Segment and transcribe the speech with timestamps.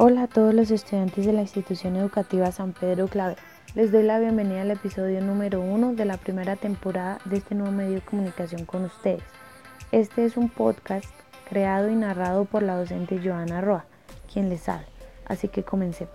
[0.00, 3.34] Hola a todos los estudiantes de la institución educativa San Pedro Clave.
[3.74, 7.72] Les doy la bienvenida al episodio número uno de la primera temporada de este nuevo
[7.72, 9.24] medio de comunicación con ustedes.
[9.90, 11.04] Este es un podcast
[11.50, 13.86] creado y narrado por la docente Joana Roa,
[14.32, 14.86] quien les habla.
[15.24, 16.14] Así que comencemos.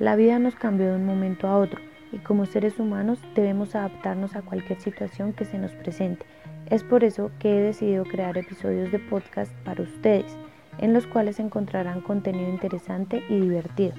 [0.00, 4.34] La vida nos cambió de un momento a otro y como seres humanos debemos adaptarnos
[4.34, 6.26] a cualquier situación que se nos presente.
[6.70, 10.36] Es por eso que he decidido crear episodios de podcast para ustedes
[10.78, 13.94] en los cuales encontrarán contenido interesante y divertido.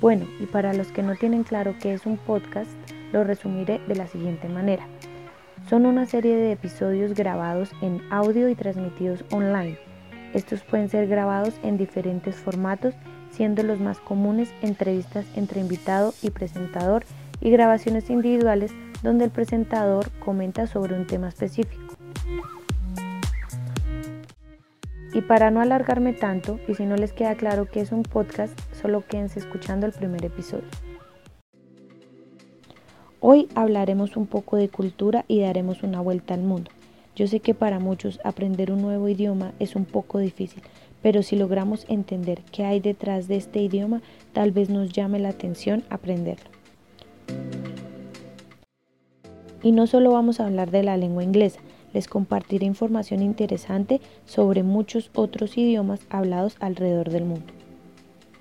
[0.00, 2.70] Bueno, y para los que no tienen claro qué es un podcast,
[3.12, 4.86] lo resumiré de la siguiente manera.
[5.68, 9.78] Son una serie de episodios grabados en audio y transmitidos online.
[10.34, 12.94] Estos pueden ser grabados en diferentes formatos,
[13.30, 17.04] siendo los más comunes entrevistas entre invitado y presentador
[17.40, 21.82] y grabaciones individuales donde el presentador comenta sobre un tema específico.
[25.16, 28.52] Y para no alargarme tanto, y si no les queda claro que es un podcast,
[28.78, 30.68] solo quédense escuchando el primer episodio.
[33.20, 36.70] Hoy hablaremos un poco de cultura y daremos una vuelta al mundo.
[37.14, 40.62] Yo sé que para muchos aprender un nuevo idioma es un poco difícil,
[41.00, 44.02] pero si logramos entender qué hay detrás de este idioma,
[44.34, 46.50] tal vez nos llame la atención aprenderlo.
[49.62, 51.60] Y no solo vamos a hablar de la lengua inglesa,
[51.96, 57.46] les compartiré información interesante sobre muchos otros idiomas hablados alrededor del mundo.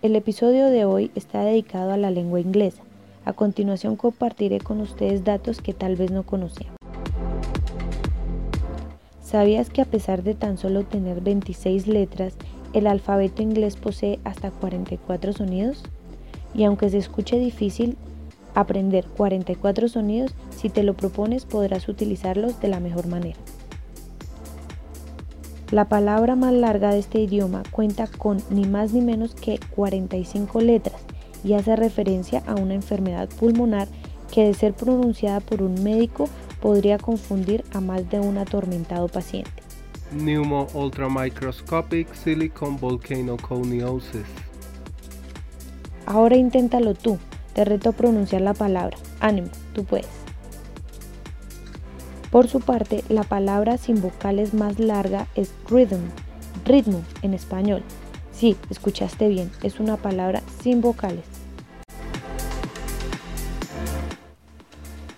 [0.02, 2.84] El episodio de hoy está dedicado a la lengua inglesa.
[3.24, 6.76] A continuación compartiré con ustedes datos que tal vez no conocían.
[9.22, 12.34] ¿Sabías que a pesar de tan solo tener 26 letras,
[12.74, 15.82] el alfabeto inglés posee hasta 44 sonidos?
[16.54, 17.96] Y aunque se escuche difícil,
[18.56, 23.38] aprender 44 sonidos, si te lo propones podrás utilizarlos de la mejor manera.
[25.72, 30.62] La palabra más larga de este idioma cuenta con ni más ni menos que 45
[30.62, 31.02] letras
[31.44, 33.88] y hace referencia a una enfermedad pulmonar
[34.32, 36.30] que de ser pronunciada por un médico
[36.62, 39.52] podría confundir a más de un atormentado paciente.
[40.12, 44.26] Pneumo ultramicroscopic silicon volcanoconiosis.
[46.06, 47.18] Ahora inténtalo tú.
[47.56, 48.98] Te reto a pronunciar la palabra.
[49.22, 50.10] Ánimo, tú puedes.
[52.30, 56.02] Por su parte, la palabra sin vocales más larga es rhythm,
[56.66, 57.82] ritmo en español.
[58.34, 61.24] Sí, escuchaste bien, es una palabra sin vocales.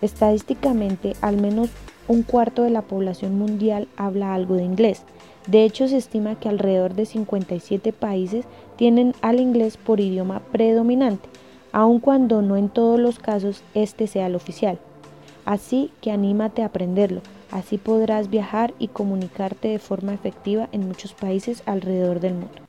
[0.04, 1.70] Estadísticamente, al menos
[2.08, 5.02] un cuarto de la población mundial habla algo de inglés.
[5.48, 8.46] De hecho, se estima que alrededor de 57 países
[8.76, 11.28] tienen al inglés por idioma predominante
[11.72, 14.80] aun cuando no en todos los casos este sea el oficial.
[15.46, 21.14] Así que anímate a aprenderlo, así podrás viajar y comunicarte de forma efectiva en muchos
[21.14, 22.68] países alrededor del mundo.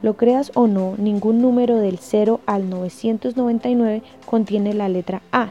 [0.00, 5.50] Lo creas o no, ningún número del 0 al 999 contiene la letra A.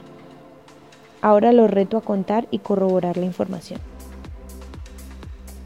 [1.22, 3.80] Ahora lo reto a contar y corroborar la información.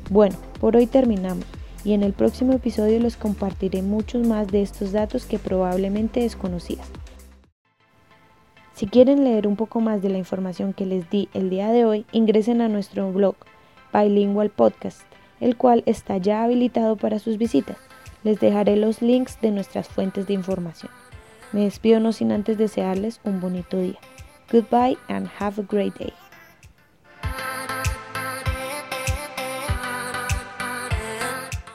[0.10, 1.46] Bueno, por hoy terminamos
[1.84, 6.88] y en el próximo episodio les compartiré muchos más de estos datos que probablemente desconocías.
[8.74, 11.86] Si quieren leer un poco más de la información que les di el día de
[11.86, 13.36] hoy, ingresen a nuestro blog
[13.94, 15.02] Bilingual Podcast,
[15.40, 17.78] el cual está ya habilitado para sus visitas.
[18.24, 20.92] Les dejaré los links de nuestras fuentes de información.
[21.52, 24.00] Me despido no sin antes desearles un bonito día.
[24.52, 26.14] Goodbye and have a great day.